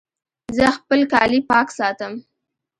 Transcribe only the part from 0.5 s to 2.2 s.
زه خپل کالي پاک ساتم